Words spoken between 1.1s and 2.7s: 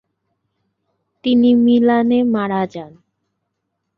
তিনি মিলানে মারা